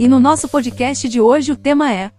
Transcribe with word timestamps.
E 0.00 0.06
no 0.06 0.20
nosso 0.20 0.48
podcast 0.48 1.08
de 1.08 1.20
hoje 1.20 1.50
o 1.50 1.56
tema 1.56 1.92
é 1.92 2.12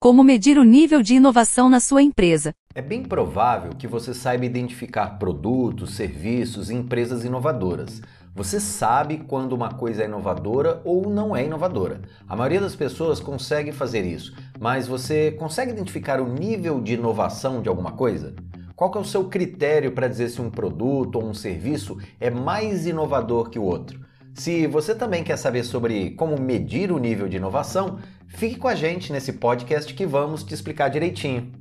Como 0.00 0.24
medir 0.24 0.56
o 0.56 0.64
nível 0.64 1.02
de 1.02 1.16
inovação 1.16 1.68
na 1.68 1.78
sua 1.80 2.02
empresa. 2.02 2.54
É 2.74 2.80
bem 2.80 3.02
provável 3.02 3.72
que 3.78 3.86
você 3.86 4.14
saiba 4.14 4.46
identificar 4.46 5.18
produtos, 5.18 5.94
serviços 5.94 6.70
e 6.70 6.74
empresas 6.74 7.26
inovadoras. 7.26 8.00
Você 8.34 8.58
sabe 8.58 9.18
quando 9.18 9.52
uma 9.52 9.74
coisa 9.74 10.02
é 10.02 10.06
inovadora 10.06 10.80
ou 10.82 11.10
não 11.10 11.36
é 11.36 11.44
inovadora. 11.44 12.00
A 12.26 12.34
maioria 12.34 12.62
das 12.62 12.74
pessoas 12.74 13.20
consegue 13.20 13.70
fazer 13.70 14.06
isso, 14.06 14.34
mas 14.58 14.88
você 14.88 15.30
consegue 15.32 15.72
identificar 15.72 16.22
o 16.22 16.32
nível 16.32 16.80
de 16.80 16.94
inovação 16.94 17.60
de 17.60 17.68
alguma 17.68 17.92
coisa? 17.92 18.34
Qual 18.74 18.90
é 18.94 18.98
o 18.98 19.04
seu 19.04 19.28
critério 19.28 19.92
para 19.92 20.08
dizer 20.08 20.30
se 20.30 20.40
um 20.40 20.48
produto 20.48 21.16
ou 21.16 21.26
um 21.26 21.34
serviço 21.34 21.98
é 22.18 22.30
mais 22.30 22.86
inovador 22.86 23.50
que 23.50 23.58
o 23.58 23.62
outro? 23.62 24.00
Se 24.34 24.66
você 24.66 24.96
também 24.96 25.22
quer 25.22 25.36
saber 25.36 25.62
sobre 25.62 26.10
como 26.10 26.36
medir 26.38 26.90
o 26.90 26.98
nível 26.98 27.28
de 27.28 27.36
inovação, 27.36 28.00
fique 28.26 28.56
com 28.56 28.66
a 28.66 28.74
gente 28.74 29.12
nesse 29.12 29.34
podcast 29.34 29.94
que 29.94 30.04
vamos 30.04 30.42
te 30.42 30.52
explicar 30.52 30.88
direitinho. 30.88 31.52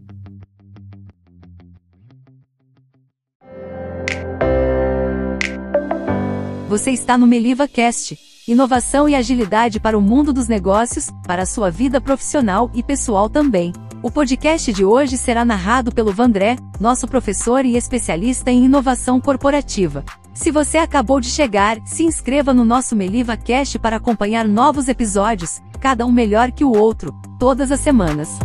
Você 6.67 6.89
está 6.89 7.15
no 7.15 7.27
Meliva 7.27 7.67
Cast. 7.67 8.17
Inovação 8.47 9.07
e 9.07 9.15
agilidade 9.15 9.79
para 9.79 9.97
o 9.97 10.01
mundo 10.01 10.33
dos 10.33 10.47
negócios, 10.47 11.09
para 11.27 11.43
a 11.43 11.45
sua 11.45 11.69
vida 11.69 12.01
profissional 12.01 12.71
e 12.73 12.81
pessoal 12.81 13.29
também. 13.29 13.71
O 14.01 14.09
podcast 14.09 14.73
de 14.73 14.83
hoje 14.83 15.17
será 15.17 15.45
narrado 15.45 15.93
pelo 15.93 16.11
Vandré, 16.11 16.57
nosso 16.79 17.07
professor 17.07 17.63
e 17.63 17.77
especialista 17.77 18.51
em 18.51 18.65
inovação 18.65 19.21
corporativa. 19.21 20.03
Se 20.33 20.49
você 20.49 20.79
acabou 20.79 21.19
de 21.19 21.29
chegar, 21.29 21.77
se 21.85 22.03
inscreva 22.03 22.55
no 22.55 22.65
nosso 22.65 22.95
Meliva 22.95 23.37
Cast 23.37 23.77
para 23.77 23.97
acompanhar 23.97 24.47
novos 24.47 24.87
episódios, 24.87 25.61
cada 25.79 26.07
um 26.07 26.11
melhor 26.11 26.51
que 26.51 26.63
o 26.63 26.71
outro, 26.71 27.13
todas 27.39 27.71
as 27.71 27.79
semanas. 27.79 28.39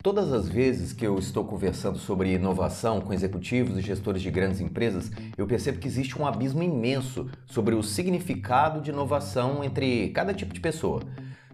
Todas 0.00 0.32
as 0.32 0.48
vezes 0.48 0.92
que 0.92 1.04
eu 1.04 1.18
estou 1.18 1.44
conversando 1.44 1.98
sobre 1.98 2.34
inovação 2.34 3.00
com 3.00 3.12
executivos 3.12 3.76
e 3.76 3.80
gestores 3.80 4.22
de 4.22 4.30
grandes 4.30 4.60
empresas, 4.60 5.10
eu 5.36 5.48
percebo 5.48 5.80
que 5.80 5.88
existe 5.88 6.16
um 6.16 6.24
abismo 6.24 6.62
imenso 6.62 7.28
sobre 7.46 7.74
o 7.74 7.82
significado 7.82 8.80
de 8.80 8.90
inovação 8.90 9.64
entre 9.64 10.10
cada 10.10 10.32
tipo 10.32 10.54
de 10.54 10.60
pessoa. 10.60 11.02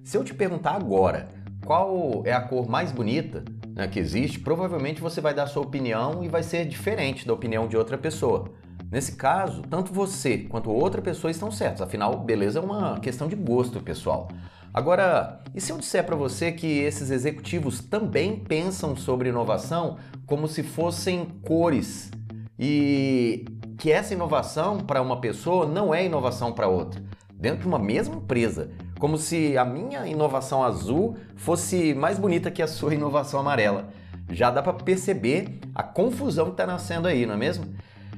Se 0.04 0.18
eu 0.18 0.24
te 0.24 0.34
perguntar 0.34 0.72
agora 0.72 1.30
qual 1.64 2.22
é 2.26 2.32
a 2.34 2.42
cor 2.42 2.68
mais 2.68 2.92
bonita 2.92 3.42
né, 3.74 3.88
que 3.88 3.98
existe, 3.98 4.38
provavelmente 4.38 5.00
você 5.00 5.20
vai 5.20 5.34
dar 5.34 5.46
sua 5.46 5.62
opinião 5.62 6.22
e 6.22 6.28
vai 6.28 6.42
ser 6.42 6.66
diferente 6.66 7.26
da 7.26 7.32
opinião 7.32 7.68
de 7.68 7.76
outra 7.76 7.96
pessoa. 7.96 8.50
Nesse 8.90 9.12
caso, 9.12 9.62
tanto 9.62 9.92
você 9.92 10.38
quanto 10.38 10.70
outra 10.70 11.00
pessoa 11.00 11.30
estão 11.30 11.50
certos, 11.50 11.80
afinal, 11.80 12.18
beleza 12.18 12.58
é 12.58 12.62
uma 12.62 12.98
questão 12.98 13.28
de 13.28 13.36
gosto 13.36 13.80
pessoal. 13.80 14.28
Agora, 14.72 15.42
e 15.54 15.60
se 15.60 15.72
eu 15.72 15.78
disser 15.78 16.04
para 16.04 16.14
você 16.14 16.52
que 16.52 16.66
esses 16.66 17.10
executivos 17.10 17.80
também 17.80 18.36
pensam 18.36 18.96
sobre 18.96 19.28
inovação 19.28 19.96
como 20.26 20.46
se 20.46 20.62
fossem 20.62 21.26
cores 21.42 22.10
e 22.58 23.44
que 23.78 23.90
essa 23.90 24.14
inovação 24.14 24.78
para 24.78 25.02
uma 25.02 25.20
pessoa 25.20 25.66
não 25.66 25.94
é 25.94 26.04
inovação 26.04 26.52
para 26.52 26.68
outra, 26.68 27.02
dentro 27.34 27.62
de 27.62 27.66
uma 27.66 27.78
mesma 27.78 28.16
empresa? 28.16 28.70
Como 29.00 29.16
se 29.16 29.56
a 29.56 29.64
minha 29.64 30.06
inovação 30.06 30.62
azul 30.62 31.16
fosse 31.34 31.94
mais 31.94 32.18
bonita 32.18 32.50
que 32.50 32.62
a 32.62 32.68
sua 32.68 32.94
inovação 32.94 33.40
amarela. 33.40 33.88
Já 34.30 34.50
dá 34.50 34.62
para 34.62 34.74
perceber 34.74 35.58
a 35.74 35.82
confusão 35.82 36.46
que 36.46 36.52
está 36.52 36.66
nascendo 36.66 37.08
aí, 37.08 37.26
não 37.26 37.34
é 37.34 37.36
mesmo? 37.36 37.64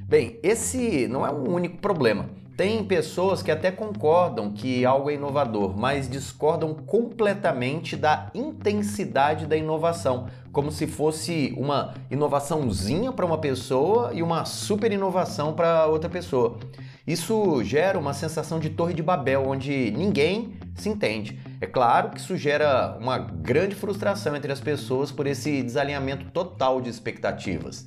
Bem, 0.07 0.39
esse 0.43 1.07
não 1.09 1.25
é 1.25 1.33
um 1.33 1.55
único 1.55 1.79
problema. 1.79 2.29
Tem 2.55 2.85
pessoas 2.85 3.43
que 3.43 3.51
até 3.51 3.71
concordam 3.71 4.53
que 4.53 4.85
algo 4.85 5.09
é 5.09 5.15
inovador, 5.15 5.75
mas 5.75 6.11
discordam 6.11 6.75
completamente 6.75 7.97
da 7.97 8.31
intensidade 8.35 9.47
da 9.47 9.57
inovação, 9.57 10.27
como 10.53 10.71
se 10.71 10.87
fosse 10.87 11.55
uma 11.57 11.95
inovaçãozinha 12.11 13.11
para 13.11 13.25
uma 13.25 13.39
pessoa 13.39 14.11
e 14.13 14.23
uma 14.23 14.45
super 14.45 14.93
inovação 14.93 15.55
para 15.55 15.87
outra 15.87 16.11
pessoa. 16.11 16.59
Isso 17.07 17.63
gera 17.65 17.99
uma 17.99 18.15
sensação 18.15 18.61
de 18.61 18.71
torre 18.71 18.95
de 18.95 19.03
Babel, 19.03 19.45
onde 19.47 19.91
ninguém 19.91 20.55
se 20.75 20.89
entende. 20.89 21.41
É 21.61 21.67
claro 21.67 22.11
que 22.11 22.21
isso 22.21 22.37
gera 22.37 22.97
uma 23.01 23.19
grande 23.19 23.75
frustração 23.75 24.37
entre 24.37 24.53
as 24.53 24.61
pessoas 24.61 25.11
por 25.11 25.27
esse 25.27 25.63
desalinhamento 25.63 26.31
total 26.31 26.81
de 26.81 26.89
expectativas. 26.89 27.87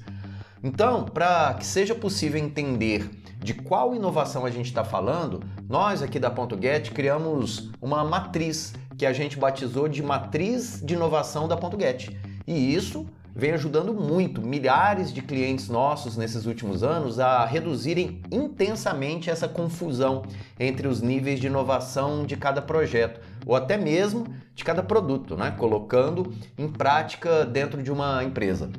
Então, 0.61 1.05
para 1.05 1.53
que 1.53 1.65
seja 1.65 1.95
possível 1.95 2.41
entender 2.41 3.09
de 3.39 3.53
qual 3.53 3.95
inovação 3.95 4.45
a 4.45 4.49
gente 4.49 4.65
está 4.65 4.83
falando, 4.83 5.41
nós 5.69 6.01
aqui 6.01 6.19
da 6.19 6.31
Ponto 6.31 6.59
Get 6.59 6.91
criamos 6.91 7.69
uma 7.81 8.03
matriz 8.03 8.73
que 8.97 9.05
a 9.05 9.13
gente 9.13 9.37
batizou 9.37 9.87
de 9.87 10.01
Matriz 10.01 10.81
de 10.83 10.93
Inovação 10.95 11.47
da 11.47 11.55
Ponto 11.55 11.79
Get. 11.79 12.09
E 12.47 12.73
isso 12.73 13.05
vem 13.35 13.51
ajudando 13.51 13.93
muito 13.93 14.41
milhares 14.41 15.11
de 15.11 15.21
clientes 15.21 15.67
nossos 15.67 16.15
nesses 16.15 16.45
últimos 16.45 16.83
anos 16.83 17.19
a 17.19 17.45
reduzirem 17.45 18.21
intensamente 18.31 19.29
essa 19.29 19.47
confusão 19.47 20.23
entre 20.57 20.87
os 20.87 21.01
níveis 21.01 21.39
de 21.39 21.47
inovação 21.47 22.25
de 22.25 22.37
cada 22.37 22.61
projeto 22.61 23.19
ou 23.45 23.53
até 23.53 23.77
mesmo 23.77 24.25
de 24.55 24.63
cada 24.63 24.81
produto, 24.81 25.35
né? 25.35 25.51
colocando 25.51 26.33
em 26.57 26.69
prática 26.69 27.45
dentro 27.45 27.83
de 27.83 27.91
uma 27.91 28.23
empresa. 28.23 28.71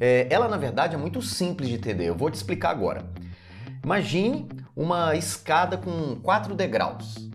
É, 0.00 0.26
ela, 0.30 0.48
na 0.48 0.56
verdade, 0.56 0.94
é 0.94 0.98
muito 0.98 1.20
simples 1.20 1.68
de 1.68 1.74
entender. 1.74 2.06
Eu 2.06 2.16
vou 2.16 2.30
te 2.30 2.34
explicar 2.34 2.70
agora. 2.70 3.04
Imagine 3.84 4.48
uma 4.74 5.14
escada 5.14 5.76
com 5.76 6.16
quatro 6.16 6.54
degraus. 6.54 7.28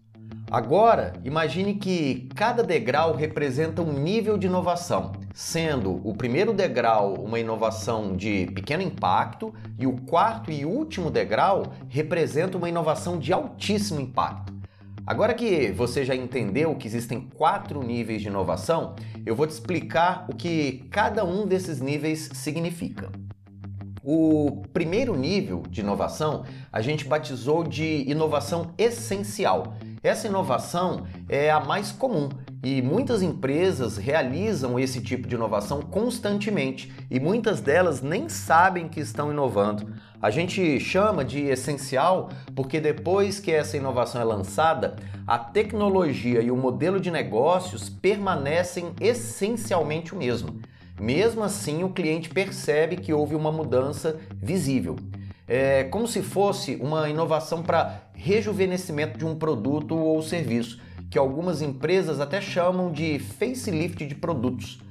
Agora, 0.49 1.13
imagine 1.23 1.75
que 1.75 2.29
cada 2.35 2.63
degrau 2.63 3.15
representa 3.15 3.81
um 3.81 3.93
nível 3.93 4.37
de 4.37 4.47
inovação, 4.47 5.11
sendo 5.35 5.99
o 6.07 6.15
primeiro 6.15 6.53
degrau 6.53 7.13
uma 7.15 7.37
inovação 7.37 8.15
de 8.15 8.45
pequeno 8.55 8.81
impacto 8.81 9.53
e 9.77 9.85
o 9.85 9.97
quarto 10.03 10.49
e 10.49 10.65
último 10.65 11.11
degrau 11.11 11.73
representa 11.89 12.57
uma 12.57 12.69
inovação 12.69 13.19
de 13.19 13.33
altíssimo 13.33 13.99
impacto. 13.99 14.53
Agora 15.05 15.33
que 15.33 15.73
você 15.73 16.05
já 16.05 16.15
entendeu 16.15 16.73
que 16.75 16.87
existem 16.87 17.19
quatro 17.35 17.83
níveis 17.83 18.21
de 18.21 18.29
inovação, 18.29 18.95
eu 19.25 19.35
vou 19.35 19.45
te 19.45 19.51
explicar 19.51 20.25
o 20.29 20.35
que 20.35 20.87
cada 20.89 21.25
um 21.25 21.45
desses 21.45 21.81
níveis 21.81 22.29
significa. 22.33 23.11
O 24.01 24.63
primeiro 24.71 25.17
nível 25.17 25.63
de 25.69 25.81
inovação 25.81 26.45
a 26.71 26.81
gente 26.81 27.03
batizou 27.03 27.61
de 27.61 28.09
inovação 28.09 28.71
essencial 28.77 29.75
essa 30.07 30.27
inovação 30.27 31.07
é 31.27 31.49
a 31.49 31.59
mais 31.59 31.91
comum 31.91 32.29
e 32.63 32.81
muitas 32.81 33.21
empresas 33.21 33.97
realizam 33.97 34.79
esse 34.79 35.01
tipo 35.01 35.27
de 35.27 35.35
inovação 35.35 35.81
constantemente 35.81 36.91
e 37.09 37.19
muitas 37.19 37.61
delas 37.61 38.01
nem 38.01 38.27
sabem 38.29 38.87
que 38.87 38.99
estão 38.99 39.31
inovando. 39.31 39.93
A 40.21 40.29
gente 40.29 40.79
chama 40.79 41.23
de 41.23 41.41
essencial 41.41 42.29
porque 42.55 42.79
depois 42.79 43.39
que 43.39 43.51
essa 43.51 43.77
inovação 43.77 44.19
é 44.19 44.23
lançada, 44.23 44.95
a 45.27 45.37
tecnologia 45.37 46.41
e 46.41 46.49
o 46.49 46.57
modelo 46.57 46.99
de 46.99 47.11
negócios 47.11 47.89
permanecem 47.89 48.93
essencialmente 48.99 50.13
o 50.13 50.17
mesmo. 50.17 50.59
Mesmo 50.99 51.43
assim, 51.43 51.83
o 51.83 51.89
cliente 51.89 52.29
percebe 52.29 52.95
que 52.95 53.13
houve 53.13 53.35
uma 53.35 53.51
mudança 53.51 54.17
visível. 54.35 54.95
É 55.47 55.83
como 55.83 56.07
se 56.07 56.21
fosse 56.23 56.75
uma 56.77 57.07
inovação 57.09 57.61
para 57.61 58.01
rejuvenescimento 58.13 59.17
de 59.17 59.25
um 59.25 59.35
produto 59.35 59.95
ou 59.95 60.21
serviço, 60.23 60.79
que 61.15 61.19
algumas 61.19 61.61
empresas 61.61 62.19
até 62.19 62.41
chamam 62.41 62.91
de 62.91 63.19
facelift 63.19 64.05
de 64.05 64.13
produtos. 64.13 64.81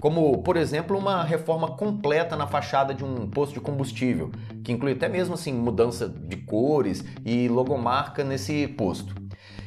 Como, 0.00 0.38
por 0.38 0.56
exemplo, 0.56 0.96
uma 0.96 1.22
reforma 1.22 1.72
completa 1.72 2.34
na 2.36 2.46
fachada 2.46 2.94
de 2.94 3.04
um 3.04 3.28
posto 3.28 3.52
de 3.52 3.60
combustível, 3.60 4.32
que 4.64 4.72
inclui 4.72 4.92
até 4.92 5.10
mesmo 5.10 5.34
assim 5.34 5.52
mudança 5.52 6.08
de 6.08 6.38
cores 6.38 7.04
e 7.22 7.48
logomarca 7.48 8.24
nesse 8.24 8.66
posto. 8.66 9.14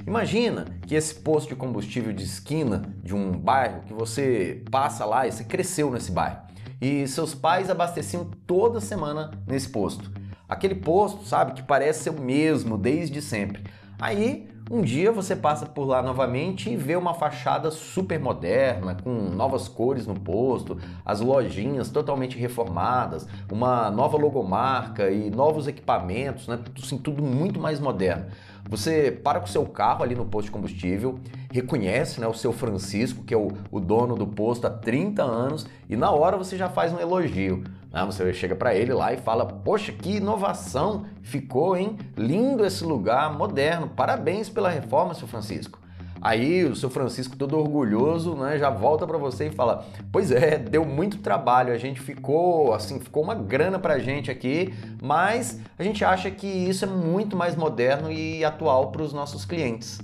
Imagina 0.08 0.66
que 0.88 0.96
esse 0.96 1.14
posto 1.14 1.50
de 1.50 1.56
combustível 1.56 2.12
de 2.12 2.24
esquina 2.24 2.82
de 3.04 3.14
um 3.14 3.38
bairro 3.38 3.84
que 3.84 3.94
você 3.94 4.64
passa 4.72 5.06
lá 5.06 5.28
e 5.28 5.32
você 5.32 5.44
cresceu 5.44 5.92
nesse 5.92 6.12
bairro. 6.12 6.40
E 6.82 7.08
seus 7.08 7.36
pais 7.36 7.70
abasteciam 7.70 8.28
toda 8.48 8.82
semana 8.82 9.30
nesse 9.46 9.70
posto. 9.70 10.12
Aquele 10.50 10.74
posto, 10.74 11.24
sabe, 11.26 11.54
que 11.54 11.62
parece 11.62 12.06
ser 12.06 12.10
o 12.10 12.20
mesmo 12.20 12.76
desde 12.76 13.22
sempre. 13.22 13.62
Aí, 14.00 14.50
um 14.70 14.82
dia 14.82 15.12
você 15.12 15.36
passa 15.36 15.66
por 15.66 15.86
lá 15.86 16.02
novamente 16.02 16.70
e 16.70 16.76
vê 16.76 16.96
uma 16.96 17.14
fachada 17.14 17.72
super 17.72 18.20
moderna, 18.20 18.96
com 18.96 19.12
novas 19.12 19.68
cores 19.68 20.06
no 20.06 20.20
posto, 20.20 20.78
as 21.06 21.22
lojinhas 21.22 21.90
totalmente 21.90 22.38
reformadas, 22.38 23.28
uma 23.52 23.90
nova 23.90 24.18
logomarca 24.18 25.10
e 25.10 25.30
novos 25.30 25.68
equipamentos, 25.68 26.48
né? 26.48 26.60
Assim, 26.82 26.98
tudo 26.98 27.24
muito 27.24 27.60
mais 27.60 27.80
moderno. 27.80 28.26
Você 28.70 29.12
para 29.12 29.40
com 29.40 29.46
o 29.46 29.50
seu 29.50 29.66
carro 29.66 30.04
ali 30.04 30.14
no 30.16 30.26
posto 30.26 30.46
de 30.48 30.52
combustível, 30.52 31.20
reconhece 31.52 32.20
né, 32.20 32.28
o 32.28 32.34
seu 32.34 32.52
Francisco, 32.52 33.24
que 33.24 33.34
é 33.34 33.38
o, 33.38 33.52
o 33.72 33.80
dono 33.80 34.16
do 34.16 34.28
posto 34.28 34.68
há 34.68 34.70
30 34.70 35.24
anos, 35.24 35.66
e 35.90 35.96
na 35.96 36.12
hora 36.12 36.38
você 36.38 36.58
já 36.58 36.70
faz 36.70 36.92
um 36.92 37.00
elogio. 37.00 37.64
Né? 37.92 38.06
Você 38.06 38.34
chega 38.34 38.56
para 38.56 38.76
ele 38.76 38.94
lá 38.94 39.14
e 39.14 39.18
fala: 39.18 39.46
Poxa, 39.46 39.92
que 39.92 40.18
inovação! 40.18 41.06
Ficou, 41.22 41.76
hein? 41.76 41.98
Lindo 42.16 42.66
esse 42.66 42.84
lugar, 42.84 43.34
moderno. 43.38 43.90
Parabéns 43.90 44.50
pela 44.50 44.70
reforma, 44.70 45.14
seu 45.14 45.28
Francisco. 45.28 45.80
Aí 46.22 46.64
o 46.64 46.76
seu 46.76 46.90
Francisco, 46.90 47.36
todo 47.36 47.58
orgulhoso, 47.58 48.36
né, 48.36 48.58
já 48.58 48.70
volta 48.70 49.06
para 49.06 49.18
você 49.18 49.48
e 49.48 49.52
fala: 49.52 49.86
Pois 50.12 50.32
é, 50.32 50.58
deu 50.58 50.86
muito 50.86 51.20
trabalho, 51.20 51.74
a 51.74 51.78
gente 51.78 52.00
ficou 52.00 52.74
assim, 52.74 53.00
ficou 53.00 53.24
uma 53.24 53.36
grana 53.36 53.80
para 53.80 53.96
a 53.96 54.00
gente 54.00 54.32
aqui, 54.32 54.74
mas 55.02 55.60
a 55.78 55.84
gente 55.84 56.04
acha 56.04 56.30
que 56.32 56.48
isso 56.48 56.86
é 56.86 56.88
muito 56.88 57.36
mais 57.36 57.56
moderno 57.56 58.12
e 58.12 58.44
atual 58.44 58.92
para 58.92 59.02
os 59.02 59.14
nossos 59.14 59.46
clientes. 59.46 60.00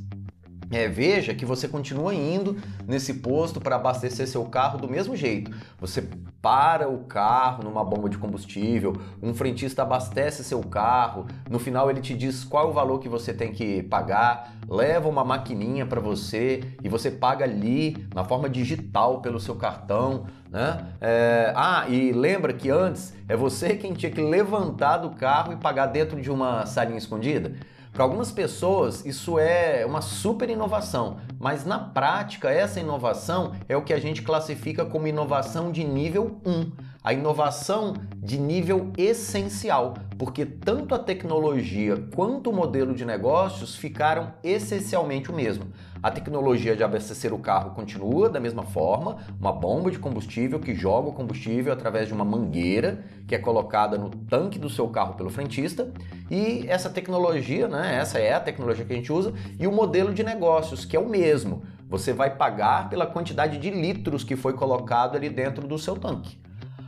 É, 0.72 0.88
veja 0.88 1.34
que 1.34 1.46
você 1.46 1.68
continua 1.68 2.14
indo 2.14 2.58
nesse 2.88 3.16
posto 3.16 3.60
para 3.60 3.76
abastecer 3.76 4.28
seu 4.28 4.44
carro 4.46 4.78
do 4.78 4.88
mesmo 4.88 5.16
jeito. 5.16 5.52
Você 5.80 6.08
para 6.42 6.90
o 6.90 7.06
carro 7.06 7.64
numa 7.64 7.86
bomba 7.86 8.10
de 8.10 8.18
combustível, 8.18 8.98
um 9.22 9.34
frentista 9.34 9.84
abastece 9.84 10.44
seu 10.44 10.60
carro, 10.62 11.26
no 11.50 11.58
final 11.58 11.90
ele 11.90 12.02
te 12.02 12.14
diz 12.14 12.44
qual 12.44 12.68
é 12.68 12.70
o 12.70 12.74
valor 12.74 13.00
que 13.00 13.08
você 13.08 13.34
tem 13.34 13.54
que 13.54 13.82
pagar, 13.84 14.52
leva 14.68 15.08
uma 15.08 15.24
maquininha 15.24 15.86
para 15.86 16.02
você 16.02 16.62
e 16.84 16.90
você 16.90 17.10
paga 17.10 17.46
ali 17.46 18.06
na 18.14 18.26
forma 18.26 18.50
digital 18.50 19.22
pelo 19.22 19.40
seu 19.40 19.56
cartão. 19.56 20.26
Né? 20.52 20.86
É... 21.00 21.54
ah, 21.56 21.86
e 21.88 22.12
lembra 22.12 22.52
que 22.52 22.70
antes 22.70 23.14
é 23.30 23.38
você 23.38 23.76
quem 23.76 23.94
tinha 23.94 24.12
que 24.12 24.22
levantar 24.22 24.98
do 24.98 25.12
carro 25.12 25.54
e 25.54 25.56
pagar 25.56 25.88
dentro 25.88 26.22
de 26.22 26.30
uma 26.30 26.66
salinha 26.66 26.98
escondida? 26.98 27.54
Para 27.94 28.04
algumas 28.06 28.32
pessoas, 28.32 29.06
isso 29.06 29.38
é 29.38 29.86
uma 29.86 30.02
super 30.02 30.50
inovação, 30.50 31.18
mas 31.40 31.64
na 31.64 31.78
prática, 31.78 32.50
essa 32.50 32.80
inovação 32.80 33.54
é 33.70 33.78
o 33.78 33.84
que 33.84 33.94
a 33.94 34.00
gente 34.00 34.24
classifica 34.24 34.84
como 34.84 35.06
inovação 35.06 35.72
de 35.72 35.84
nível 35.84 36.42
1 36.44 36.72
a 37.04 37.14
inovação 37.14 37.96
de 38.18 38.40
nível 38.40 38.94
essencial, 38.98 39.96
porque 40.18 40.46
tanto 40.46 40.96
a 40.96 41.00
tecnologia 41.00 42.02
quanto 42.16 42.50
o 42.50 42.54
modelo 42.54 42.96
de 42.96 43.04
negócios 43.04 43.76
ficaram 43.76 44.34
essencialmente 44.42 45.30
o 45.30 45.36
mesmo. 45.36 45.66
A 46.04 46.12
tecnologia 46.12 46.76
de 46.76 46.84
abastecer 46.84 47.34
o 47.34 47.40
carro 47.40 47.72
continua 47.72 48.30
da 48.30 48.38
mesma 48.38 48.64
forma, 48.64 49.20
uma 49.40 49.54
bomba 49.54 49.90
de 49.90 49.98
combustível 49.98 50.60
que 50.60 50.76
joga 50.76 51.08
o 51.08 51.14
combustível 51.14 51.72
através 51.72 52.10
de 52.10 52.14
uma 52.14 52.26
mangueira 52.26 53.06
que 53.26 53.34
é 53.34 53.40
colocada 53.40 53.98
no 53.98 54.10
tanque 54.10 54.60
do 54.60 54.70
seu 54.70 54.90
carro 54.90 55.14
pelo 55.14 55.30
frentista, 55.30 55.94
e 56.30 56.66
essa 56.68 56.90
tecnologia, 56.90 57.70
né, 57.70 57.96
essa 57.96 58.20
é 58.20 58.34
a 58.34 58.40
tecnologia 58.42 58.84
que 58.84 58.92
a 58.92 58.96
gente 58.98 59.14
usa, 59.14 59.34
e 59.58 59.66
o 59.66 59.72
modelo 59.72 60.14
de 60.14 60.24
negócios, 60.24 60.84
que 60.84 60.98
é 60.98 61.00
o 61.00 61.08
mesmo. 61.08 61.64
Você 61.88 62.12
vai 62.12 62.36
pagar 62.36 62.90
pela 62.90 63.08
quantidade 63.08 63.58
de 63.58 63.70
litros 63.70 64.26
que 64.26 64.36
foi 64.36 64.52
colocado 64.52 65.16
ali 65.16 65.30
dentro 65.30 65.66
do 65.66 65.80
seu 65.80 65.96
tanque. 65.96 66.38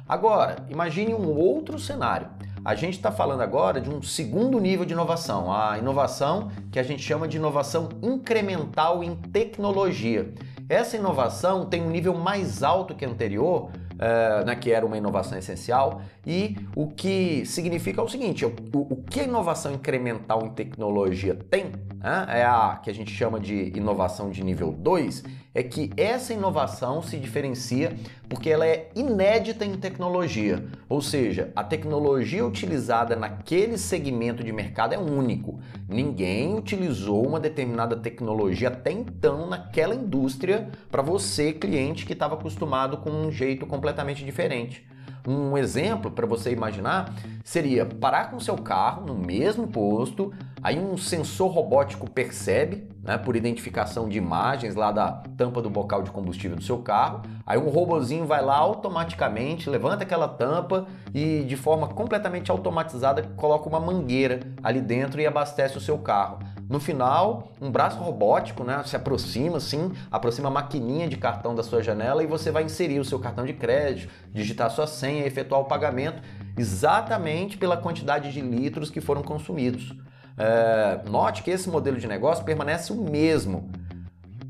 Agora, 0.06 0.58
imagine 0.70 1.14
um 1.14 1.30
outro 1.30 1.80
cenário. 1.80 2.28
A 2.66 2.74
gente 2.74 2.96
está 2.96 3.12
falando 3.12 3.42
agora 3.42 3.80
de 3.80 3.92
um 3.92 4.02
segundo 4.02 4.60
nível 4.60 4.86
de 4.86 4.94
inovação, 4.94 5.54
a 5.54 5.78
inovação 5.78 6.50
que 6.72 6.80
a 6.80 6.84
gente 6.84 7.04
chama 7.04 7.28
de 7.28 7.38
inovação 7.38 7.90
incremental 8.02 9.04
em 9.04 9.14
tecnologia. 9.14 10.34
Essa 10.68 10.98
inovação 10.98 11.68
tem 11.68 11.84
um 11.84 11.92
nível 11.92 12.16
mais 12.16 12.64
alto 12.64 12.96
que 12.96 13.06
a 13.06 13.08
anterior, 13.08 13.70
uh, 13.70 14.46
né, 14.48 14.56
que 14.56 14.72
era 14.72 14.84
uma 14.84 14.98
inovação 14.98 15.38
essencial, 15.38 16.02
e 16.26 16.58
o 16.76 16.88
que 16.88 17.46
significa 17.46 18.02
é 18.02 18.04
o 18.04 18.10
seguinte: 18.10 18.44
o, 18.44 18.52
o 18.74 19.04
que 19.04 19.20
a 19.20 19.24
inovação 19.26 19.72
incremental 19.72 20.44
em 20.44 20.50
tecnologia 20.50 21.36
tem, 21.36 21.72
né, 22.06 22.25
é 22.30 22.46
a 22.46 22.80
que 22.84 22.92
a 22.92 22.94
gente 22.94 23.12
chama 23.12 23.40
de 23.40 23.75
inovação 23.75 24.30
de 24.30 24.44
nível 24.44 24.72
2, 24.72 25.24
é 25.56 25.63
que 25.63 25.90
essa 25.98 26.34
inovação 26.34 27.02
se 27.02 27.18
diferencia 27.18 27.96
porque 28.30 28.48
ela 28.48 28.68
é 28.68 28.92
inédita 28.96 29.66
em 29.66 29.75
tecnologia, 29.75 30.63
ou 30.88 31.02
seja, 31.02 31.52
a 31.56 31.63
tecnologia 31.63 32.46
utilizada 32.46 33.16
naquele 33.16 33.75
segmento 33.75 34.44
de 34.44 34.52
mercado 34.52 34.94
é 34.94 35.00
único. 35.00 35.60
Ninguém 35.90 36.56
utilizou 36.56 37.25
uma 37.25 37.40
determinada 37.40 37.96
tecnologia 37.96 38.68
até 38.68 38.92
então 38.92 39.48
naquela 39.48 39.96
indústria 39.96 40.69
para 40.92 41.02
você, 41.02 41.54
cliente, 41.54 42.06
que 42.06 42.13
estava 42.13 42.36
acostumado 42.36 42.98
com 42.98 43.10
um 43.10 43.31
jeito 43.31 43.66
completamente 43.66 44.24
diferente. 44.24 44.86
Um 45.28 45.57
exemplo 45.57 46.12
para 46.12 46.28
você 46.28 46.52
imaginar 46.52 47.12
seria 47.44 47.84
parar 47.86 48.30
com 48.30 48.40
seu 48.40 48.56
carro 48.57 49.07
no 49.07 49.16
mesmo 49.16 49.68
posto, 49.68 50.31
aí 50.66 50.80
um 50.80 50.98
sensor 50.98 51.52
robótico 51.52 52.10
percebe, 52.10 52.90
né, 53.04 53.20
por 53.20 53.36
identificação 53.36 54.10
de 54.10 54.18
imagens 54.18 54.74
lá 54.74 54.92
da 54.92 55.12
tampa 55.38 55.62
do 55.62 55.70
bocal 55.70 56.02
de 56.02 56.10
combustível 56.10 56.58
do 56.58 56.64
seu 56.64 56.80
carro, 56.80 57.22
aí 57.46 57.56
um 57.56 57.70
robozinho 57.70 58.26
vai 58.26 58.44
lá 58.44 58.58
automaticamente, 58.58 59.70
levanta 59.70 60.02
aquela 60.02 60.28
tampa 60.28 60.88
e 61.14 61.44
de 61.44 61.56
forma 61.56 61.88
completamente 61.88 62.50
automatizada 62.50 63.22
coloca 63.38 63.70
uma 63.70 63.80
mangueira 63.80 64.40
ali 64.64 64.82
dentro 64.82 65.22
e 65.22 65.28
abastece 65.28 65.78
o 65.78 65.80
seu 65.80 66.00
carro. 66.00 66.40
No 66.68 66.80
final, 66.80 67.52
um 67.62 67.70
braço 67.70 68.00
robótico 68.00 68.64
né, 68.64 68.82
se 68.88 68.96
aproxima 68.96 69.58
assim, 69.58 69.92
aproxima 70.10 70.48
a 70.48 70.52
maquininha 70.52 71.08
de 71.08 71.16
cartão 71.16 71.54
da 71.54 71.62
sua 71.62 71.84
janela 71.84 72.24
e 72.24 72.28
você 72.28 72.50
vai 72.50 72.64
inserir 72.64 73.00
o 73.00 73.06
seu 73.06 73.20
cartão 73.20 73.46
de 73.46 73.54
crédito, 73.54 74.12
digitar 74.34 74.72
sua 74.72 74.88
senha 74.88 75.28
efetuar 75.28 75.62
o 75.62 75.66
pagamento 75.66 76.24
exatamente 76.58 77.56
pela 77.56 77.78
quantidade 77.78 78.32
de 78.32 78.42
litros 78.42 78.90
que 78.90 79.00
foram 79.00 79.22
consumidos. 79.22 79.96
É, 80.38 81.02
note 81.10 81.44
que 81.44 81.52
esse 81.52 81.70
modelo 81.70 81.98
de 81.98 82.08
negócio 82.08 82.44
permanece 82.44 82.92
o 82.92 82.96
mesmo. 82.96 83.70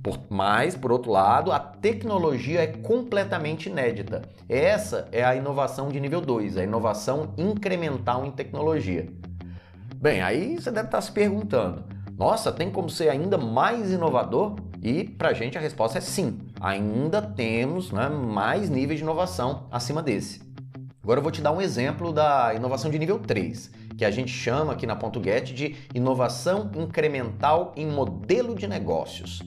Por, 0.01 0.19
mas, 0.29 0.75
por 0.75 0.91
outro 0.91 1.11
lado, 1.11 1.51
a 1.51 1.59
tecnologia 1.59 2.61
é 2.61 2.67
completamente 2.67 3.69
inédita. 3.69 4.21
Essa 4.47 5.07
é 5.11 5.23
a 5.23 5.35
inovação 5.35 5.89
de 5.89 5.99
nível 5.99 6.21
2, 6.21 6.57
a 6.57 6.63
inovação 6.63 7.33
incremental 7.37 8.25
em 8.25 8.31
tecnologia. 8.31 9.07
Bem, 9.95 10.21
aí 10.21 10.55
você 10.55 10.69
deve 10.69 10.87
estar 10.87 11.01
se 11.01 11.11
perguntando: 11.11 11.83
nossa, 12.17 12.51
tem 12.51 12.69
como 12.69 12.89
ser 12.89 13.09
ainda 13.09 13.37
mais 13.37 13.91
inovador? 13.91 14.55
E 14.81 15.03
para 15.03 15.29
a 15.29 15.33
gente 15.33 15.57
a 15.57 15.61
resposta 15.61 15.97
é 15.97 16.01
sim. 16.01 16.39
Ainda 16.61 17.21
temos 17.21 17.91
né, 17.91 18.07
mais 18.07 18.69
níveis 18.69 18.99
de 18.99 19.03
inovação 19.03 19.67
acima 19.71 20.03
desse. 20.03 20.41
Agora 21.01 21.19
eu 21.19 21.23
vou 21.23 21.31
te 21.31 21.41
dar 21.41 21.51
um 21.51 21.61
exemplo 21.61 22.13
da 22.13 22.53
inovação 22.53 22.89
de 22.91 22.99
nível 22.99 23.19
3, 23.19 23.71
que 23.97 24.05
a 24.05 24.11
gente 24.11 24.31
chama 24.31 24.73
aqui 24.73 24.85
na 24.85 24.95
Ponto 24.95 25.23
Get 25.23 25.53
de 25.53 25.75
inovação 25.93 26.71
incremental 26.75 27.73
em 27.75 27.87
modelo 27.87 28.55
de 28.55 28.67
negócios. 28.67 29.41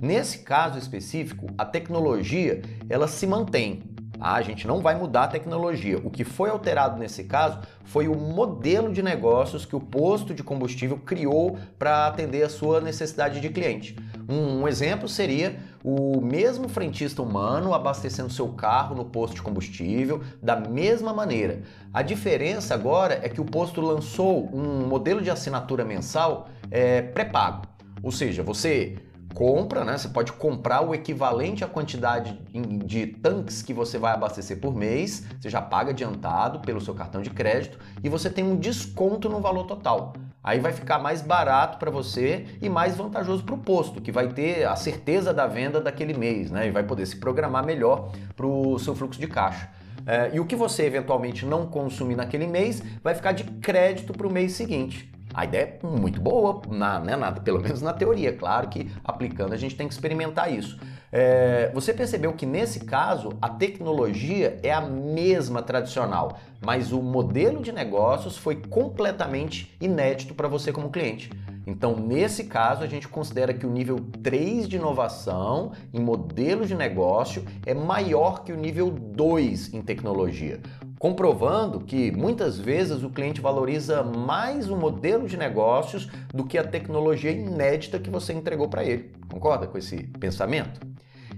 Nesse 0.00 0.38
caso 0.38 0.78
específico, 0.78 1.46
a 1.56 1.64
tecnologia 1.64 2.60
ela 2.88 3.06
se 3.06 3.26
mantém, 3.26 3.82
ah, 4.22 4.34
a 4.34 4.42
gente 4.42 4.68
não 4.68 4.80
vai 4.80 4.94
mudar 4.94 5.24
a 5.24 5.28
tecnologia. 5.28 5.98
O 5.98 6.08
que 6.08 6.22
foi 6.22 6.48
alterado 6.48 6.96
nesse 6.96 7.24
caso 7.24 7.58
foi 7.84 8.06
o 8.06 8.14
modelo 8.14 8.92
de 8.92 9.02
negócios 9.02 9.66
que 9.66 9.74
o 9.74 9.80
posto 9.80 10.32
de 10.32 10.44
combustível 10.44 10.96
criou 10.96 11.58
para 11.76 12.06
atender 12.06 12.44
a 12.44 12.48
sua 12.48 12.80
necessidade 12.80 13.40
de 13.40 13.48
cliente. 13.48 13.96
Um, 14.28 14.68
exemplo 14.68 15.08
seria 15.08 15.56
o 15.82 16.20
mesmo 16.20 16.68
frentista 16.68 17.20
humano 17.20 17.74
abastecendo 17.74 18.30
seu 18.30 18.48
carro 18.50 18.94
no 18.94 19.04
posto 19.04 19.34
de 19.34 19.42
combustível 19.42 20.22
da 20.40 20.54
mesma 20.54 21.12
maneira. 21.12 21.62
A 21.92 22.02
diferença 22.02 22.74
agora 22.74 23.18
é 23.22 23.28
que 23.28 23.40
o 23.40 23.44
posto 23.44 23.80
lançou 23.80 24.48
um 24.54 24.86
modelo 24.86 25.20
de 25.20 25.30
assinatura 25.30 25.84
mensal 25.84 26.48
é, 26.70 27.02
pré-pago. 27.02 27.66
Ou 28.00 28.12
seja, 28.12 28.42
você 28.42 28.96
compra, 29.34 29.84
né? 29.84 29.96
Você 29.96 30.08
pode 30.08 30.32
comprar 30.32 30.82
o 30.82 30.94
equivalente 30.94 31.64
à 31.64 31.66
quantidade 31.66 32.38
de 32.84 33.06
tanques 33.06 33.62
que 33.62 33.72
você 33.72 33.98
vai 33.98 34.12
abastecer 34.12 34.60
por 34.60 34.74
mês, 34.74 35.26
você 35.40 35.48
já 35.48 35.60
paga 35.60 35.90
adiantado 35.90 36.60
pelo 36.60 36.80
seu 36.80 36.94
cartão 36.94 37.22
de 37.22 37.30
crédito 37.30 37.78
e 38.02 38.08
você 38.08 38.30
tem 38.30 38.44
um 38.44 38.56
desconto 38.56 39.28
no 39.28 39.40
valor 39.40 39.64
total. 39.64 40.12
Aí 40.44 40.58
vai 40.58 40.72
ficar 40.72 40.98
mais 40.98 41.22
barato 41.22 41.78
para 41.78 41.90
você 41.90 42.46
e 42.60 42.68
mais 42.68 42.96
vantajoso 42.96 43.44
para 43.44 43.54
o 43.54 43.58
posto, 43.58 44.00
que 44.00 44.10
vai 44.10 44.28
ter 44.28 44.64
a 44.66 44.74
certeza 44.74 45.32
da 45.32 45.46
venda 45.46 45.80
daquele 45.80 46.14
mês, 46.14 46.50
né? 46.50 46.66
E 46.66 46.70
vai 46.70 46.82
poder 46.82 47.06
se 47.06 47.16
programar 47.16 47.64
melhor 47.64 48.10
para 48.34 48.46
o 48.46 48.76
seu 48.78 48.94
fluxo 48.94 49.20
de 49.20 49.28
caixa. 49.28 49.70
É, 50.04 50.30
e 50.34 50.40
o 50.40 50.44
que 50.44 50.56
você 50.56 50.84
eventualmente 50.84 51.46
não 51.46 51.66
consumir 51.66 52.16
naquele 52.16 52.48
mês 52.48 52.82
vai 53.04 53.14
ficar 53.14 53.30
de 53.30 53.44
crédito 53.44 54.12
para 54.12 54.26
o 54.26 54.32
mês 54.32 54.52
seguinte. 54.52 55.11
A 55.34 55.44
ideia 55.44 55.78
é 55.82 55.86
muito 55.86 56.20
boa, 56.20 56.62
na, 56.68 57.00
né, 57.00 57.16
na, 57.16 57.32
pelo 57.32 57.60
menos 57.60 57.80
na 57.80 57.92
teoria. 57.92 58.32
Claro 58.32 58.68
que 58.68 58.90
aplicando 59.04 59.52
a 59.52 59.56
gente 59.56 59.74
tem 59.74 59.86
que 59.86 59.94
experimentar 59.94 60.52
isso. 60.52 60.78
É, 61.10 61.70
você 61.74 61.92
percebeu 61.92 62.32
que 62.32 62.46
nesse 62.46 62.80
caso 62.80 63.30
a 63.40 63.48
tecnologia 63.48 64.58
é 64.62 64.72
a 64.72 64.80
mesma 64.80 65.62
tradicional, 65.62 66.38
mas 66.64 66.92
o 66.92 67.02
modelo 67.02 67.62
de 67.62 67.70
negócios 67.70 68.36
foi 68.36 68.56
completamente 68.56 69.76
inédito 69.80 70.34
para 70.34 70.48
você 70.48 70.72
como 70.72 70.90
cliente. 70.90 71.30
Então, 71.66 71.96
nesse 71.96 72.44
caso, 72.44 72.82
a 72.82 72.86
gente 72.86 73.06
considera 73.06 73.54
que 73.54 73.66
o 73.66 73.70
nível 73.70 74.00
3 74.22 74.68
de 74.68 74.76
inovação 74.76 75.72
em 75.92 76.00
modelos 76.00 76.66
de 76.66 76.74
negócio 76.74 77.44
é 77.64 77.72
maior 77.72 78.42
que 78.42 78.52
o 78.52 78.56
nível 78.56 78.90
2 78.90 79.72
em 79.72 79.80
tecnologia. 79.80 80.60
Comprovando 81.02 81.80
que 81.80 82.12
muitas 82.12 82.56
vezes 82.56 83.02
o 83.02 83.10
cliente 83.10 83.40
valoriza 83.40 84.04
mais 84.04 84.70
o 84.70 84.76
modelo 84.76 85.26
de 85.26 85.36
negócios 85.36 86.08
do 86.32 86.44
que 86.44 86.56
a 86.56 86.62
tecnologia 86.62 87.32
inédita 87.32 87.98
que 87.98 88.08
você 88.08 88.32
entregou 88.32 88.68
para 88.68 88.84
ele. 88.84 89.10
Concorda 89.28 89.66
com 89.66 89.76
esse 89.76 90.04
pensamento? 90.20 90.80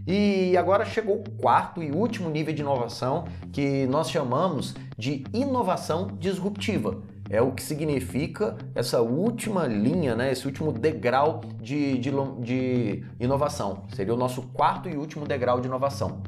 E 0.06 0.54
agora 0.58 0.84
chegou 0.84 1.16
o 1.16 1.30
quarto 1.40 1.82
e 1.82 1.90
último 1.90 2.28
nível 2.28 2.52
de 2.52 2.60
inovação 2.60 3.24
que 3.54 3.86
nós 3.86 4.10
chamamos 4.10 4.74
de 4.98 5.24
inovação 5.32 6.08
disruptiva. 6.18 7.00
É 7.30 7.40
o 7.40 7.50
que 7.52 7.62
significa 7.62 8.58
essa 8.74 9.00
última 9.00 9.66
linha, 9.66 10.14
né, 10.14 10.30
esse 10.30 10.44
último 10.44 10.72
degrau 10.72 11.40
de, 11.58 11.96
de, 11.96 12.10
de 12.40 13.02
inovação. 13.18 13.84
Seria 13.94 14.12
o 14.12 14.18
nosso 14.18 14.42
quarto 14.42 14.90
e 14.90 14.96
último 14.98 15.26
degrau 15.26 15.58
de 15.58 15.68
inovação. 15.68 16.22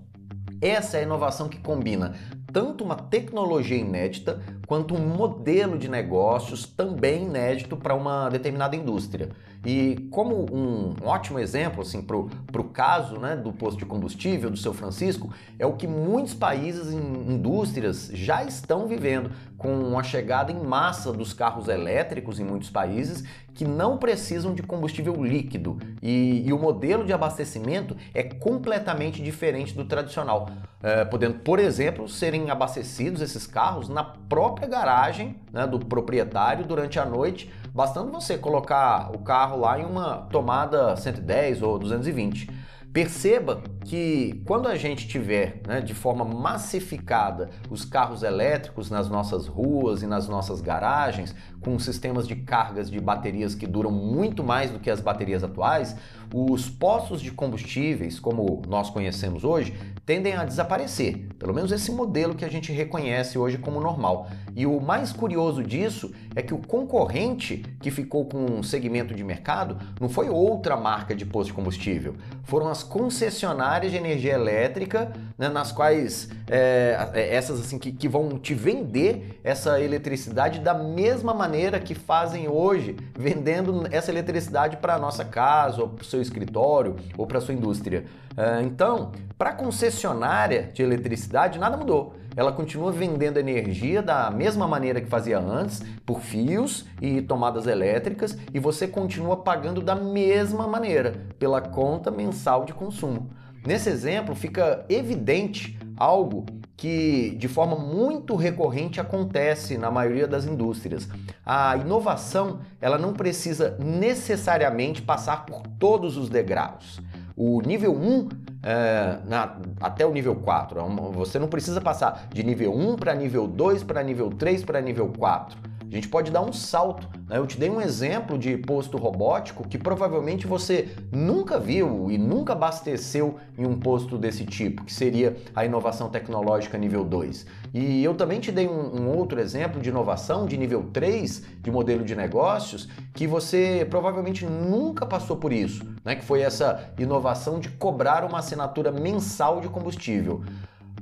Essa 0.58 0.96
é 0.96 1.00
a 1.00 1.02
inovação 1.02 1.50
que 1.50 1.58
combina 1.58 2.14
tanto 2.56 2.82
uma 2.82 2.96
tecnologia 2.96 3.76
inédita 3.76 4.42
quanto 4.66 4.94
um 4.94 5.06
modelo 5.06 5.78
de 5.78 5.88
negócios 5.88 6.66
também 6.66 7.24
inédito 7.24 7.76
para 7.76 7.94
uma 7.94 8.28
determinada 8.28 8.74
indústria. 8.74 9.30
E 9.64 10.08
como 10.10 10.46
um 10.52 10.94
ótimo 11.02 11.40
exemplo 11.40 11.82
assim, 11.82 12.00
para 12.00 12.16
o 12.16 12.64
caso 12.64 13.18
né, 13.18 13.34
do 13.34 13.52
posto 13.52 13.78
de 13.78 13.86
combustível 13.86 14.48
do 14.48 14.56
seu 14.56 14.72
Francisco, 14.72 15.32
é 15.58 15.66
o 15.66 15.72
que 15.72 15.86
muitos 15.86 16.34
países 16.34 16.92
e 16.92 16.96
indústrias 16.96 18.10
já 18.12 18.44
estão 18.44 18.86
vivendo, 18.86 19.30
com 19.56 19.98
a 19.98 20.02
chegada 20.02 20.52
em 20.52 20.62
massa 20.62 21.12
dos 21.12 21.32
carros 21.32 21.68
elétricos 21.68 22.38
em 22.38 22.44
muitos 22.44 22.70
países 22.70 23.24
que 23.54 23.64
não 23.64 23.96
precisam 23.96 24.54
de 24.54 24.62
combustível 24.62 25.14
líquido. 25.24 25.78
E, 26.02 26.46
e 26.46 26.52
o 26.52 26.58
modelo 26.58 27.04
de 27.04 27.12
abastecimento 27.12 27.96
é 28.12 28.22
completamente 28.22 29.22
diferente 29.22 29.74
do 29.74 29.84
tradicional, 29.84 30.48
é, 30.82 31.04
podendo, 31.04 31.38
por 31.38 31.58
exemplo, 31.58 32.06
serem 32.08 32.50
abastecidos 32.50 33.22
esses 33.22 33.46
carros 33.46 33.88
na 33.88 34.04
própria 34.04 34.55
garagem 34.64 35.36
né, 35.52 35.66
do 35.66 35.78
proprietário 35.78 36.64
durante 36.64 36.98
a 36.98 37.04
noite 37.04 37.52
bastando 37.76 38.10
você 38.10 38.38
colocar 38.38 39.14
o 39.14 39.18
carro 39.18 39.60
lá 39.60 39.78
em 39.78 39.84
uma 39.84 40.22
tomada 40.30 40.96
110 40.96 41.60
ou 41.60 41.78
220. 41.78 42.48
Perceba 42.90 43.60
que 43.84 44.42
quando 44.46 44.66
a 44.66 44.74
gente 44.74 45.06
tiver 45.06 45.60
né, 45.68 45.82
de 45.82 45.92
forma 45.92 46.24
massificada 46.24 47.50
os 47.68 47.84
carros 47.84 48.22
elétricos 48.22 48.88
nas 48.88 49.10
nossas 49.10 49.46
ruas 49.46 50.00
e 50.00 50.06
nas 50.06 50.26
nossas 50.26 50.62
garagens, 50.62 51.34
com 51.60 51.78
sistemas 51.78 52.26
de 52.26 52.36
cargas 52.36 52.90
de 52.90 52.98
baterias 52.98 53.54
que 53.54 53.66
duram 53.66 53.90
muito 53.90 54.42
mais 54.42 54.70
do 54.70 54.80
que 54.80 54.88
as 54.88 55.02
baterias 55.02 55.44
atuais, 55.44 55.94
os 56.32 56.70
postos 56.70 57.20
de 57.20 57.30
combustíveis, 57.30 58.18
como 58.18 58.62
nós 58.66 58.88
conhecemos 58.88 59.44
hoje, 59.44 59.74
tendem 60.06 60.34
a 60.34 60.46
desaparecer. 60.46 61.28
Pelo 61.38 61.52
menos 61.52 61.70
esse 61.72 61.92
modelo 61.92 62.34
que 62.34 62.46
a 62.46 62.50
gente 62.50 62.72
reconhece 62.72 63.36
hoje 63.36 63.58
como 63.58 63.78
normal. 63.78 64.28
E 64.56 64.64
o 64.64 64.80
mais 64.80 65.12
curioso 65.12 65.62
disso 65.62 66.10
é 66.34 66.40
que 66.40 66.54
o 66.54 66.58
concorrente 66.58 67.58
que 67.78 67.90
ficou 67.90 68.24
com 68.24 68.38
um 68.38 68.62
segmento 68.62 69.14
de 69.14 69.22
mercado 69.22 69.76
não 70.00 70.08
foi 70.08 70.30
outra 70.30 70.78
marca 70.78 71.14
de 71.14 71.26
posto 71.26 71.48
de 71.48 71.52
combustível, 71.52 72.14
foram 72.42 72.68
as 72.68 72.82
concessionárias 72.82 73.92
de 73.92 73.98
energia 73.98 74.32
elétrica, 74.32 75.12
né, 75.36 75.50
nas 75.50 75.72
quais 75.72 76.30
é, 76.50 77.10
é, 77.12 77.34
essas 77.34 77.60
assim 77.60 77.78
que, 77.78 77.92
que 77.92 78.08
vão 78.08 78.38
te 78.38 78.54
vender 78.54 79.38
essa 79.44 79.78
eletricidade 79.78 80.60
da 80.60 80.72
mesma 80.72 81.34
maneira 81.34 81.78
que 81.78 81.94
fazem 81.94 82.48
hoje, 82.48 82.96
vendendo 83.14 83.86
essa 83.90 84.10
eletricidade 84.10 84.78
para 84.78 84.94
a 84.94 84.98
nossa 84.98 85.24
casa, 85.24 85.82
ou 85.82 85.88
para 85.90 86.02
o 86.02 86.06
seu 86.06 86.22
escritório, 86.22 86.96
ou 87.18 87.26
para 87.26 87.36
a 87.36 87.40
sua 87.42 87.52
indústria. 87.52 88.06
É, 88.34 88.62
então, 88.62 89.12
para 89.36 89.52
concessionária 89.52 90.70
de 90.72 90.82
eletricidade, 90.82 91.58
nada 91.58 91.76
mudou. 91.76 92.14
Ela 92.36 92.52
continua 92.52 92.92
vendendo 92.92 93.38
energia 93.38 94.02
da 94.02 94.30
mesma 94.30 94.68
maneira 94.68 95.00
que 95.00 95.08
fazia 95.08 95.38
antes, 95.38 95.82
por 96.04 96.20
fios 96.20 96.84
e 97.00 97.22
tomadas 97.22 97.66
elétricas, 97.66 98.36
e 98.52 98.60
você 98.60 98.86
continua 98.86 99.38
pagando 99.38 99.80
da 99.80 99.94
mesma 99.94 100.68
maneira, 100.68 101.26
pela 101.38 101.62
conta 101.62 102.10
mensal 102.10 102.66
de 102.66 102.74
consumo. 102.74 103.30
Nesse 103.66 103.88
exemplo, 103.88 104.34
fica 104.34 104.84
evidente 104.88 105.76
algo 105.96 106.44
que 106.76 107.34
de 107.38 107.48
forma 107.48 107.74
muito 107.74 108.36
recorrente 108.36 109.00
acontece 109.00 109.78
na 109.78 109.90
maioria 109.90 110.28
das 110.28 110.44
indústrias. 110.44 111.08
A 111.44 111.76
inovação, 111.76 112.60
ela 112.80 112.98
não 112.98 113.14
precisa 113.14 113.76
necessariamente 113.80 115.00
passar 115.00 115.46
por 115.46 115.62
todos 115.78 116.16
os 116.16 116.28
degraus. 116.28 117.00
O 117.36 117.60
nível 117.60 117.92
1 117.92 118.28
é, 118.62 119.18
na, 119.26 119.58
até 119.80 120.06
o 120.06 120.10
nível 120.10 120.34
4, 120.36 120.80
é 120.80 121.12
você 121.12 121.38
não 121.38 121.48
precisa 121.48 121.82
passar 121.82 122.28
de 122.32 122.42
nível 122.42 122.74
1 122.74 122.96
para 122.96 123.14
nível 123.14 123.46
2, 123.46 123.82
para 123.82 124.02
nível 124.02 124.30
3, 124.30 124.64
para 124.64 124.80
nível 124.80 125.12
4. 125.18 125.58
A 125.90 125.94
gente 125.94 126.08
pode 126.08 126.30
dar 126.30 126.42
um 126.42 126.52
salto. 126.52 127.08
Né? 127.28 127.38
Eu 127.38 127.46
te 127.46 127.58
dei 127.58 127.70
um 127.70 127.80
exemplo 127.80 128.36
de 128.36 128.56
posto 128.56 128.96
robótico 128.96 129.66
que 129.66 129.78
provavelmente 129.78 130.46
você 130.46 130.88
nunca 131.12 131.58
viu 131.58 132.10
e 132.10 132.18
nunca 132.18 132.52
abasteceu 132.52 133.36
em 133.56 133.64
um 133.66 133.78
posto 133.78 134.18
desse 134.18 134.44
tipo, 134.44 134.84
que 134.84 134.92
seria 134.92 135.36
a 135.54 135.64
inovação 135.64 136.08
tecnológica 136.08 136.76
nível 136.76 137.04
2. 137.04 137.46
E 137.72 138.02
eu 138.02 138.14
também 138.14 138.40
te 138.40 138.50
dei 138.50 138.66
um, 138.66 139.02
um 139.02 139.16
outro 139.16 139.40
exemplo 139.40 139.80
de 139.80 139.88
inovação 139.88 140.46
de 140.46 140.56
nível 140.56 140.90
3 140.92 141.44
de 141.62 141.70
modelo 141.70 142.04
de 142.04 142.14
negócios 142.14 142.88
que 143.14 143.26
você 143.26 143.86
provavelmente 143.88 144.44
nunca 144.44 145.06
passou 145.06 145.36
por 145.36 145.52
isso, 145.52 145.84
né? 146.04 146.16
que 146.16 146.24
foi 146.24 146.40
essa 146.40 146.90
inovação 146.98 147.60
de 147.60 147.68
cobrar 147.68 148.24
uma 148.24 148.38
assinatura 148.38 148.90
mensal 148.90 149.60
de 149.60 149.68
combustível. 149.68 150.42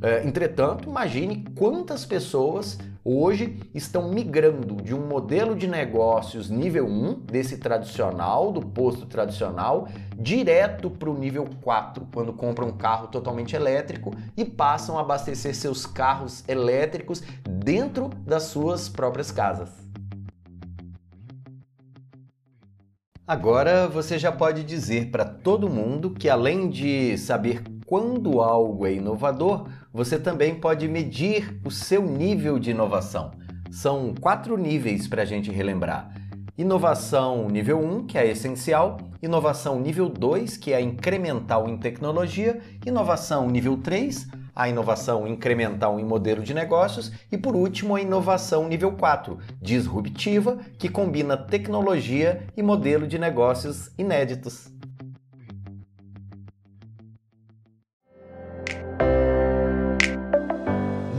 É, 0.03 0.27
entretanto, 0.27 0.89
imagine 0.89 1.45
quantas 1.57 2.05
pessoas 2.05 2.79
hoje 3.05 3.61
estão 3.75 4.09
migrando 4.09 4.77
de 4.77 4.95
um 4.95 5.07
modelo 5.07 5.55
de 5.55 5.67
negócios 5.67 6.49
nível 6.51 6.87
1, 6.87 7.21
desse 7.21 7.59
tradicional, 7.59 8.51
do 8.51 8.61
posto 8.61 9.07
tradicional, 9.07 9.89
direto 10.17 10.91
para 10.91 11.11
o 11.11 11.19
nível 11.19 11.49
4, 11.63 12.09
quando 12.13 12.33
compram 12.33 12.69
um 12.69 12.77
carro 12.77 13.09
totalmente 13.09 13.55
elétrico 13.55 14.15
e 14.37 14.45
passam 14.45 14.99
a 14.99 15.03
abastecer 15.03 15.55
seus 15.55 15.87
carros 15.87 16.43
elétricos 16.49 17.23
dentro 17.49 18.09
das 18.27 18.45
suas 18.45 18.89
próprias 18.89 19.31
casas. 19.31 19.85
Agora 23.27 23.89
você 23.89 24.19
já 24.19 24.31
pode 24.31 24.63
dizer 24.63 25.11
para 25.11 25.25
todo 25.25 25.71
mundo 25.71 26.11
que, 26.11 26.29
além 26.29 26.69
de 26.69 27.17
saber 27.17 27.63
quando 27.87 28.41
algo 28.41 28.87
é 28.87 28.93
inovador, 28.93 29.67
você 29.95 30.19
também 30.19 30.57
pode 30.57 30.89
medir 30.89 31.61
o 31.65 31.71
seu 31.71 32.03
nível 32.03 32.59
de 32.59 32.73
inovação. 32.73 33.31
São 33.71 34.13
quatro 34.21 34.57
níveis 34.57 35.07
para 35.07 35.23
a 35.23 35.25
gente 35.25 35.53
relembrar. 35.53 36.13
Inovação 36.59 37.49
nível 37.49 37.79
1, 37.79 38.07
que 38.07 38.19
é 38.19 38.29
essencial, 38.29 38.99
inovação 39.23 39.79
nível 39.79 40.09
2, 40.09 40.57
que 40.57 40.73
é 40.73 40.81
incremental 40.81 41.69
em 41.69 41.77
tecnologia, 41.77 42.61
inovação 42.85 43.49
nível 43.49 43.77
3, 43.77 44.27
a 44.55 44.69
inovação 44.69 45.29
incremental 45.29 46.01
em 46.01 46.05
modelo 46.05 46.43
de 46.43 46.55
negócios 46.55 47.13
e 47.31 47.39
por 47.39 47.55
último 47.55 47.95
a 47.95 48.01
inovação 48.01 48.69
nível 48.69 48.93
4, 48.93 49.39
disruptiva, 49.63 50.59
que 50.77 50.89
combina 50.89 51.37
tecnologia 51.37 52.45
e 52.57 52.63
modelo 52.65 53.07
de 53.07 53.19
negócios 53.19 53.93
inéditos. 53.97 54.74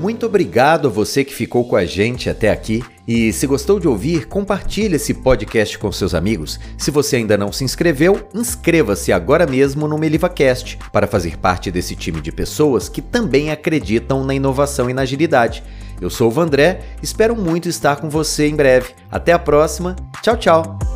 Muito 0.05 0.27
obrigado 0.27 0.87
a 0.87 0.91
você 0.91 1.23
que 1.23 1.33
ficou 1.33 1.67
com 1.67 1.75
a 1.75 1.83
gente 1.83 2.29
até 2.29 2.51
aqui. 2.51 2.83
E 3.07 3.33
se 3.33 3.47
gostou 3.47 3.79
de 3.79 3.87
ouvir, 3.87 4.27
compartilhe 4.27 4.97
esse 4.97 5.15
podcast 5.15 5.79
com 5.79 5.91
seus 5.91 6.13
amigos. 6.13 6.59
Se 6.77 6.91
você 6.91 7.15
ainda 7.15 7.35
não 7.35 7.51
se 7.51 7.63
inscreveu, 7.63 8.29
inscreva-se 8.31 9.11
agora 9.11 9.47
mesmo 9.47 9.87
no 9.87 9.97
MelivaCast 9.97 10.77
para 10.93 11.07
fazer 11.07 11.39
parte 11.39 11.71
desse 11.71 11.95
time 11.95 12.21
de 12.21 12.31
pessoas 12.31 12.87
que 12.87 13.01
também 13.01 13.49
acreditam 13.49 14.23
na 14.23 14.35
inovação 14.35 14.91
e 14.91 14.93
na 14.93 15.01
agilidade. 15.01 15.63
Eu 15.99 16.11
sou 16.11 16.27
o 16.27 16.31
Vandré, 16.31 16.81
espero 17.01 17.35
muito 17.35 17.67
estar 17.67 17.95
com 17.95 18.07
você 18.07 18.47
em 18.47 18.55
breve. 18.55 18.93
Até 19.09 19.33
a 19.33 19.39
próxima. 19.39 19.95
Tchau, 20.21 20.37
tchau. 20.37 20.94